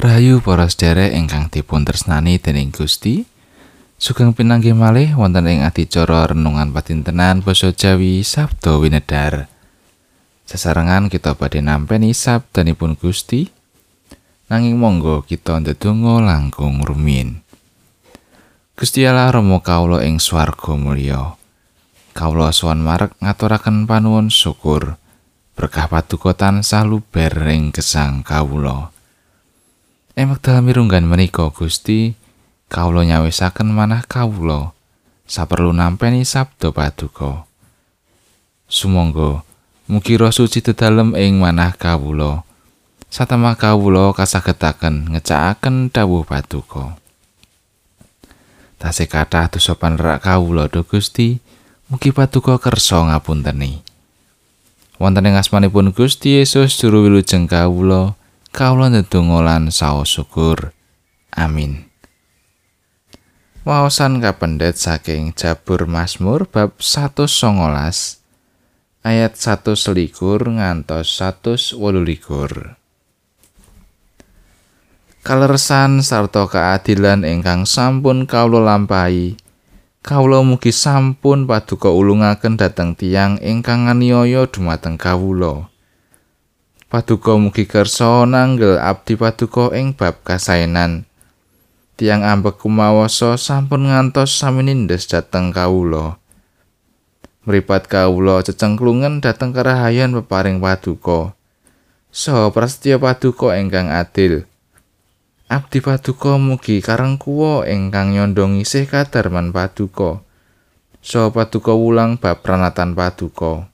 [0.00, 3.28] Rahayu para sedherek ingkang dipun tresnani dening Gusti.
[4.00, 9.52] Sugeng pinanggih malih wonten ing adicara renungan patintenan basa Jawi Sabda Winedar.
[10.48, 13.52] Sesarengan kita badhe nampi sabdanipun Gusti.
[14.48, 17.44] Nanging monggo kita ndedonga langkung rumiyin.
[18.80, 21.36] Gusti Allah Rama kawula ing swarga mulya.
[22.16, 24.96] Kawula sowan marek ngaturaken panuwun syukur.
[25.52, 28.96] Berkah paduka tansah luber ing gesang kawula.
[30.20, 32.12] Ing wekdal mirunggan menika Gusti,
[32.68, 34.76] kawula nyawisaken manah kawula
[35.24, 37.48] saperlu nampeni sabda paduka.
[38.68, 39.40] Sumangga
[39.88, 42.44] mugi Roh Suci dedalem ing manah kawula.
[43.08, 47.00] Satemah kawula kasagetaken ngecakaken dawuh paduka.
[48.76, 51.40] Tasih kathah dosa panerak kawula do Gusti,
[51.88, 53.80] mugi paduka kersa ngapunteni.
[55.00, 58.19] Wonten ing asmanipun Gusti Yesus juru wilujeng kawula,
[58.50, 60.74] kawula ndedonga lan saos syukur.
[61.30, 61.86] Amin.
[63.62, 67.30] Waosan kapendet saking Jabur Mazmur bab 119
[69.06, 72.74] ayat 1 selikur ngantos 1 wolulikur.
[75.20, 79.36] Kalersan sarta keadilan ingkang sampun kawula lampahi,
[80.00, 85.69] kawula mugi sampun paduka ulungaken dhateng tiang ingkang nganiaya dumateng kawula.
[86.90, 91.06] Paduka mugi kersa nanggel abdi paduka ing bab kasainan.
[91.94, 96.18] Tiang ambek kumawasa sampun ngantos sami nindes dhateng kawula.
[97.46, 101.38] Mripat kawula cecengklungen dhateng karahayan peparing paduka.
[102.10, 104.50] Saha prasetya paduka ingkang adil.
[105.46, 110.26] Abdi paduka mugi karengkuwa ingkang nyondong isih kadarman paduka.
[111.06, 113.69] Saha paduka wulang bab pranatan paduka.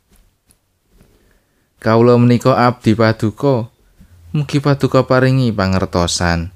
[1.87, 3.71] Kawula menika abdi paduka.
[4.35, 6.51] Mugi paduka paringi pangertosan.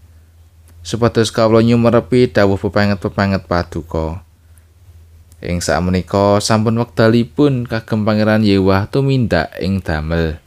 [0.83, 4.27] Supados kawula nyumerepi dawuh pepanget-pepanget paduka.
[5.39, 10.43] Ing sakmenika sampun wekdalipun kagem Pangeran Yewah tumindak ing damel.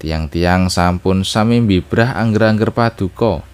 [0.00, 3.44] Tiang-tiang sampun sami mbibrah angger-angger paduka.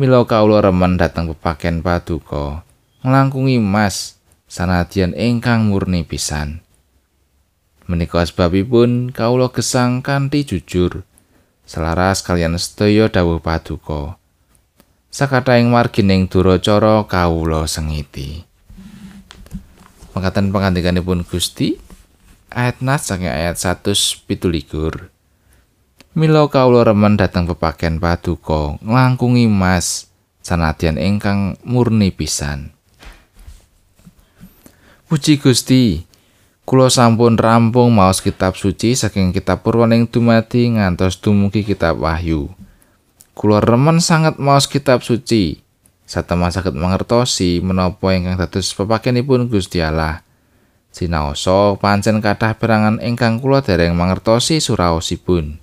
[0.00, 2.64] Mila kawula remen dhateng pepaken paduka.
[3.04, 4.16] Nglangkungi mas
[4.48, 6.64] sanadyan ingkang murni pisan.
[7.90, 11.02] Menika sebabipun kawula gesang kanthi jujur
[11.66, 14.18] selaras kalian sedaya dawuh paduka.
[15.12, 18.44] Sakataing margining duracara kawula sengiti.
[20.12, 21.76] Mekaten pangandikanipun Gusti
[22.52, 24.28] ayat nas saking ayat 117.
[26.12, 30.12] Mila kawula remen dhateng pepaken paduka nglangkungi mas
[30.44, 32.76] sanadyan ingkang murni pisan.
[35.08, 36.08] Puji Gusti,
[36.62, 42.54] Kulo sampun rampung maos kitab suci saking kitab purwaning dumadi ngantos dumugi kitab wahyu.
[43.34, 45.58] Kulo remen sangat maos kitab suci.
[46.06, 50.22] Satemah saged mangertosi menapa ingkang dados pepakenipun Gusti Allah.
[50.92, 55.58] Sinaosa pancen kathah perangan ingkang kula dereng mangertosi suraosipun.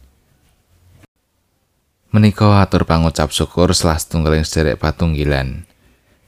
[2.10, 5.70] Menika atur pangucap syukur setunggaling sederek patunggilan.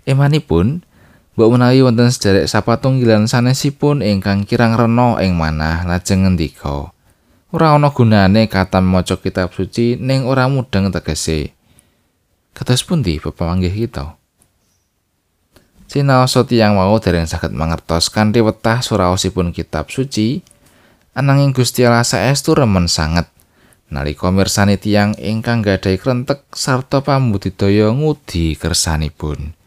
[0.06, 0.86] Emanipun,
[1.32, 6.92] Mbok menawi wonten sederek sapatunggilan sanesipun ingkang kirang rena ing manah lajeng ngendika.
[7.56, 11.56] Ora ana gunane katam maca kitab suci ning ora mudeng tegese.
[12.52, 14.20] Kados pundi pepamanggih kita?
[15.88, 20.44] Sinaosa tiyang mau dereng saged mangertos kanthi wetah suraosipun kitab suci,
[21.16, 23.28] ananging Gusti Allah saestu remen sanget
[23.92, 29.61] nalika mirsani tiyang ingkang gadhahi krentek sarta pambudidaya ngudi kersanipun.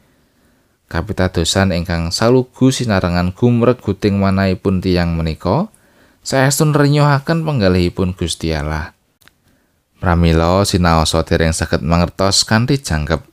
[0.94, 5.66] Kapitadosan ingkang salugu sinarengan gumreg guting manahipun tiyang menika
[6.22, 8.94] saestun renyuhaken penggalihipun Gusti Allah.
[9.99, 13.27] Pramila sinaosa dereng saged mangertos kanthi jangkep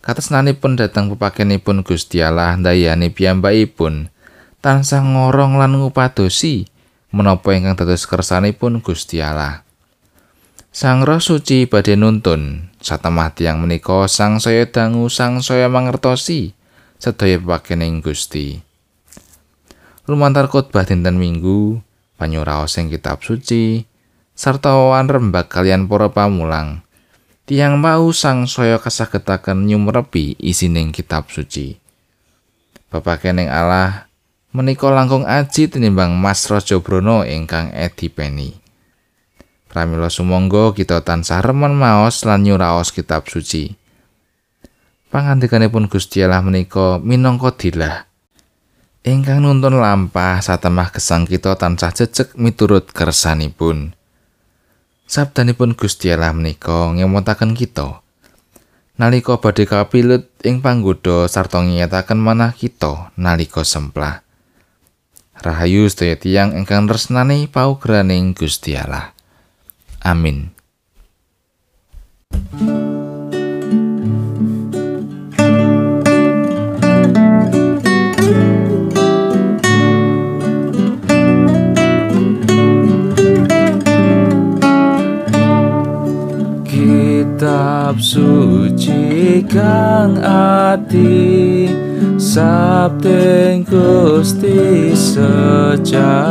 [0.00, 4.08] katresnanipun dhateng pepakenipun Gusti Allah ndayani piyambakipun
[4.64, 6.72] tansah ngorong lan ngupadosi
[7.12, 9.60] menapa ingkang dados kersanipun Gusti Allah.
[10.72, 16.56] Sang Roh Suci badhe nuntun satemah tiyang menika sang saya dangu sang saya mangertosi
[16.98, 18.60] sedaya pepakening Gusti.
[20.04, 21.80] Lumantar khotbah dinten Minggu,
[22.20, 23.88] panyuraos sing kitab suci,
[24.36, 26.84] sarta wan rembak kalian para pamulang.
[27.44, 31.76] Tiang mau sang saya kasagetaken nyumrepi isining kitab suci.
[32.88, 34.08] Pepakening Allah
[34.56, 38.56] menika langkung aji tinimbang Mas Raja Brono ingkang edipeni.
[39.68, 43.74] Pramila sumangga kita tansah remen maos lan nyuraos kitab suci.
[45.14, 48.10] Pangandikanipun Gusti Allah menika minangka dilah
[49.06, 53.94] ingkang nuntun lampah satemah gesang kita tansah jejeg miturut kersanipun
[55.06, 58.02] sabdanipun Gusti Allah menika ngemutaken kita
[58.98, 64.22] nalika badhe kapilut ing panggoda sarta ngiyataken manah kita nalika semplah.
[65.34, 69.12] Rahayu sedaya tiyang ingkang tresnani paugraning Gusti Allah.
[69.98, 70.54] Amin.
[72.34, 72.83] kitab
[88.00, 91.68] suci kang ati
[92.16, 96.24] sabdeng Gusti sejati.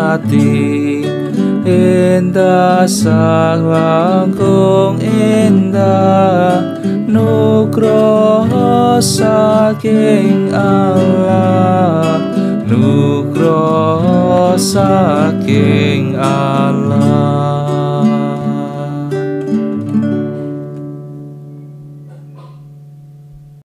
[1.63, 6.59] Indah sang langkung indah
[7.07, 12.19] nugroho saking Allah.
[12.67, 16.82] Nugroho saking Allah